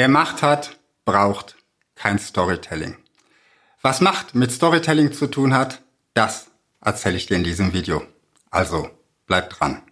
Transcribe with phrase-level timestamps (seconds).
[0.00, 1.56] Wer Macht hat, braucht
[1.94, 2.96] kein Storytelling.
[3.82, 5.82] Was Macht mit Storytelling zu tun hat,
[6.14, 6.46] das
[6.80, 8.02] erzähle ich dir in diesem Video.
[8.50, 8.88] Also
[9.26, 9.82] bleib dran.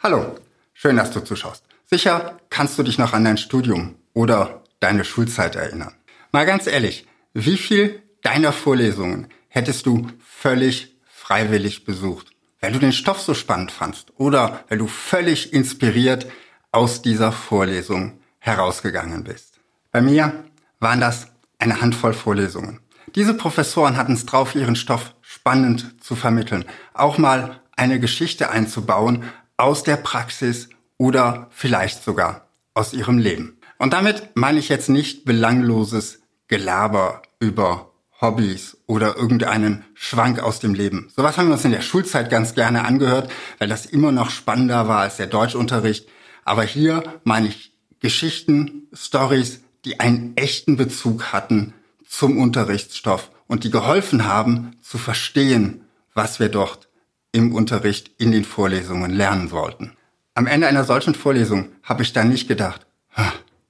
[0.00, 0.34] Hallo,
[0.74, 1.64] schön, dass du zuschaust.
[1.86, 5.94] Sicher kannst du dich noch an dein Studium oder deine Schulzeit erinnern.
[6.32, 12.26] Mal ganz ehrlich, wie viel deiner Vorlesungen hättest du völlig freiwillig besucht?
[12.60, 16.26] Weil du den Stoff so spannend fandst oder weil du völlig inspiriert
[16.72, 19.60] aus dieser Vorlesung herausgegangen bist.
[19.90, 20.44] Bei mir
[20.80, 22.80] waren das eine Handvoll Vorlesungen.
[23.14, 29.24] Diese Professoren hatten es drauf, ihren Stoff spannend zu vermitteln, auch mal eine Geschichte einzubauen
[29.56, 33.58] aus der Praxis oder vielleicht sogar aus ihrem Leben.
[33.78, 40.74] Und damit meine ich jetzt nicht belangloses Gelaber über Hobbys oder irgendeinen Schwank aus dem
[40.74, 41.10] Leben.
[41.14, 44.88] Sowas haben wir uns in der Schulzeit ganz gerne angehört, weil das immer noch spannender
[44.88, 46.08] war als der Deutschunterricht.
[46.48, 51.74] Aber hier meine ich Geschichten, Stories, die einen echten Bezug hatten
[52.08, 56.88] zum Unterrichtsstoff und die geholfen haben zu verstehen, was wir dort
[57.32, 59.94] im Unterricht in den Vorlesungen lernen wollten.
[60.32, 62.86] Am Ende einer solchen Vorlesung habe ich dann nicht gedacht,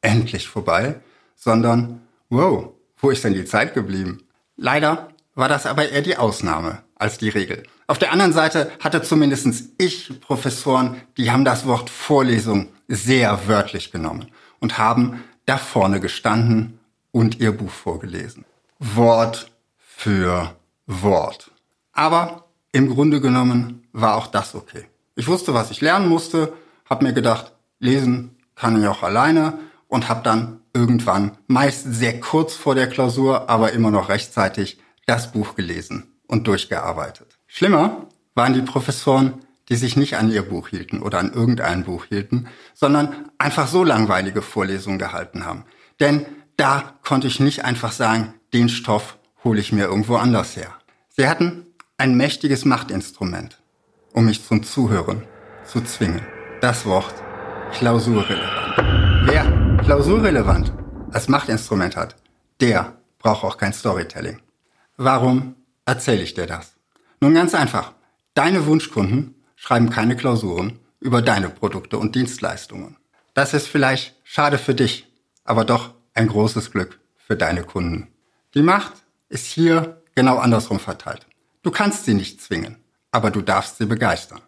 [0.00, 1.00] endlich vorbei,
[1.34, 4.22] sondern wow, wo ist denn die Zeit geblieben?
[4.56, 7.64] Leider war das aber eher die Ausnahme als die Regel.
[7.90, 13.90] Auf der anderen Seite hatte zumindest ich Professoren, die haben das Wort Vorlesung sehr wörtlich
[13.90, 16.78] genommen und haben da vorne gestanden
[17.10, 18.44] und ihr Buch vorgelesen.
[18.78, 20.54] Wort für
[20.86, 21.50] Wort.
[21.92, 24.86] Aber im Grunde genommen war auch das okay.
[25.16, 26.52] Ich wusste, was ich lernen musste,
[26.88, 32.54] habe mir gedacht, lesen kann ich auch alleine und habe dann irgendwann, meist sehr kurz
[32.54, 37.39] vor der Klausur, aber immer noch rechtzeitig, das Buch gelesen und durchgearbeitet.
[37.52, 38.06] Schlimmer
[38.36, 39.34] waren die Professoren,
[39.68, 43.82] die sich nicht an ihr Buch hielten oder an irgendein Buch hielten, sondern einfach so
[43.82, 45.64] langweilige Vorlesungen gehalten haben.
[45.98, 50.76] Denn da konnte ich nicht einfach sagen, den Stoff hole ich mir irgendwo anders her.
[51.08, 51.66] Sie hatten
[51.98, 53.60] ein mächtiges Machtinstrument,
[54.12, 55.24] um mich zum Zuhören
[55.64, 56.22] zu zwingen.
[56.60, 57.14] Das Wort
[57.72, 59.26] klausurrelevant.
[59.26, 60.72] Wer klausurrelevant
[61.10, 62.14] als Machtinstrument hat,
[62.60, 64.40] der braucht auch kein Storytelling.
[64.96, 66.79] Warum erzähle ich dir das?
[67.20, 67.92] Nun ganz einfach.
[68.34, 72.96] Deine Wunschkunden schreiben keine Klausuren über deine Produkte und Dienstleistungen.
[73.34, 75.06] Das ist vielleicht schade für dich,
[75.44, 78.08] aber doch ein großes Glück für deine Kunden.
[78.54, 78.92] Die Macht
[79.28, 81.26] ist hier genau andersrum verteilt.
[81.62, 82.76] Du kannst sie nicht zwingen,
[83.12, 84.40] aber du darfst sie begeistern.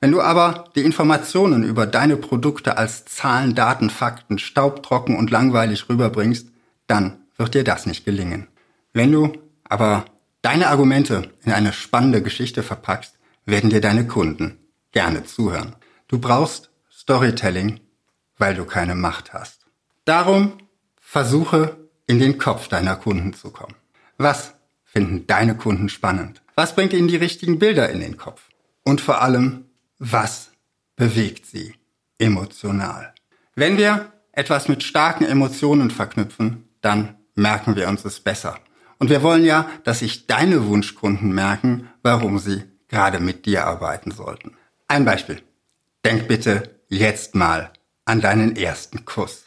[0.00, 5.88] Wenn du aber die Informationen über deine Produkte als Zahlen, Daten, Fakten staubtrocken und langweilig
[5.88, 6.48] rüberbringst,
[6.86, 8.46] dann wird dir das nicht gelingen.
[8.92, 9.32] Wenn du
[9.64, 10.04] aber
[10.42, 14.58] deine Argumente in eine spannende Geschichte verpackst, werden dir deine Kunden
[14.92, 15.76] gerne zuhören.
[16.08, 17.80] Du brauchst Storytelling,
[18.38, 19.66] weil du keine Macht hast.
[20.04, 20.58] Darum
[21.00, 23.74] versuche in den Kopf deiner Kunden zu kommen.
[24.18, 26.42] Was finden deine Kunden spannend?
[26.56, 28.48] Was bringt ihnen die richtigen Bilder in den Kopf?
[28.84, 29.66] Und vor allem,
[29.98, 30.50] was
[30.96, 31.74] bewegt sie
[32.18, 33.14] emotional?
[33.54, 38.58] Wenn wir etwas mit starken Emotionen verknüpfen, dann merken wir uns es besser.
[39.00, 44.10] Und wir wollen ja, dass sich deine Wunschkunden merken, warum sie gerade mit dir arbeiten
[44.10, 44.56] sollten.
[44.88, 45.42] Ein Beispiel.
[46.04, 47.72] Denk bitte jetzt mal
[48.04, 49.44] an deinen ersten Kuss.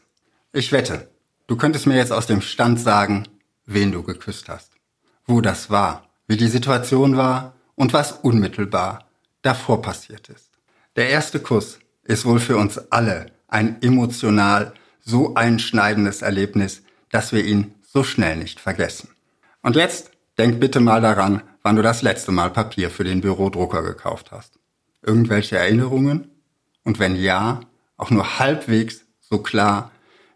[0.54, 1.08] Ich wette,
[1.46, 3.28] du könntest mir jetzt aus dem Stand sagen,
[3.66, 4.72] wen du geküsst hast,
[5.28, 9.08] wo das war, wie die Situation war und was unmittelbar
[9.44, 10.50] davor passiert ist.
[10.96, 17.46] Der erste Kuss ist wohl für uns alle ein emotional so einschneidendes Erlebnis, dass wir
[17.46, 19.13] ihn so schnell nicht vergessen.
[19.64, 23.82] Und jetzt denk bitte mal daran, wann du das letzte Mal Papier für den Bürodrucker
[23.82, 24.60] gekauft hast.
[25.02, 26.30] Irgendwelche Erinnerungen?
[26.84, 27.62] Und wenn ja,
[27.98, 29.92] auch nur halbwegs so klar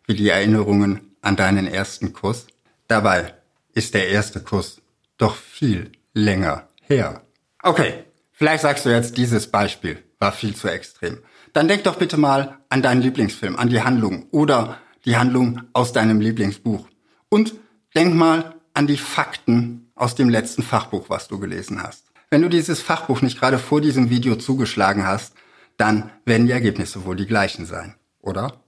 [0.08, 2.48] wie die Erinnerungen an deinen ersten Kuss?
[2.88, 3.36] Dabei
[3.74, 4.82] ist der erste Kuss
[5.18, 7.22] doch viel länger her.
[7.62, 8.06] Okay,
[8.38, 11.18] Vielleicht sagst du jetzt, dieses Beispiel war viel zu extrem.
[11.54, 15.92] Dann denk doch bitte mal an deinen Lieblingsfilm, an die Handlung oder die Handlung aus
[15.92, 16.88] deinem Lieblingsbuch.
[17.30, 17.56] Und
[17.96, 22.12] denk mal an die Fakten aus dem letzten Fachbuch, was du gelesen hast.
[22.30, 25.34] Wenn du dieses Fachbuch nicht gerade vor diesem Video zugeschlagen hast,
[25.78, 28.62] dann werden die Ergebnisse wohl die gleichen sein, oder?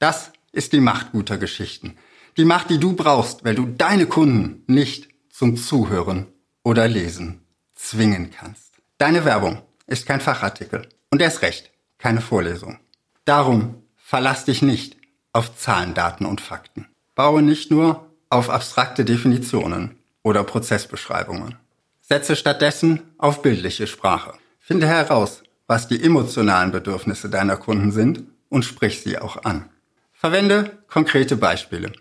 [0.00, 1.96] Das ist die Macht guter Geschichten.
[2.36, 6.26] Die Macht, die du brauchst, weil du deine Kunden nicht zum Zuhören
[6.64, 7.42] oder Lesen
[7.76, 8.72] zwingen kannst.
[8.98, 12.80] Deine Werbung ist kein Fachartikel und erst recht keine Vorlesung.
[13.24, 14.96] Darum verlass dich nicht
[15.32, 16.88] auf Zahlen, Daten und Fakten.
[17.14, 21.56] Baue nicht nur auf abstrakte Definitionen oder Prozessbeschreibungen.
[22.00, 24.34] Setze stattdessen auf bildliche Sprache.
[24.60, 29.68] Finde heraus, was die emotionalen Bedürfnisse deiner Kunden sind und sprich sie auch an.
[30.12, 31.92] Verwende konkrete Beispiele.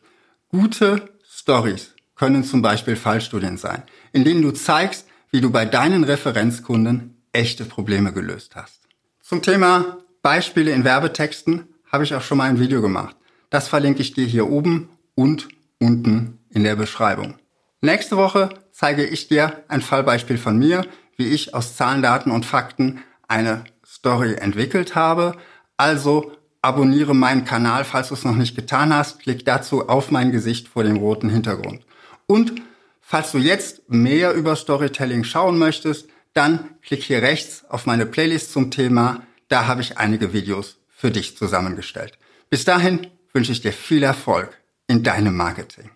[0.50, 3.83] Gute Stories können zum Beispiel Fallstudien sein,
[4.13, 8.81] in denen du zeigst, wie du bei deinen Referenzkunden echte Probleme gelöst hast.
[9.21, 13.16] Zum Thema Beispiele in Werbetexten habe ich auch schon mal ein Video gemacht.
[13.50, 15.48] Das verlinke ich dir hier oben und
[15.80, 17.36] unten in der Beschreibung.
[17.81, 20.86] Nächste Woche zeige ich dir ein Fallbeispiel von mir,
[21.18, 25.38] wie ich aus Zahlen, Daten und Fakten eine Story entwickelt habe.
[25.77, 26.31] Also
[26.62, 29.19] abonniere meinen Kanal, falls du es noch nicht getan hast.
[29.19, 31.86] Klick dazu auf mein Gesicht vor dem roten Hintergrund.
[32.28, 32.54] Und
[33.01, 38.51] falls du jetzt mehr über Storytelling schauen möchtest, dann klick hier rechts auf meine Playlist
[38.51, 39.24] zum Thema.
[39.48, 42.18] Da habe ich einige Videos für dich zusammengestellt.
[42.50, 44.57] Bis dahin wünsche ich dir viel Erfolg
[44.88, 45.90] in deinem Marketing.